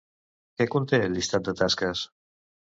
[0.61, 2.05] Què conté el llistat de tasques?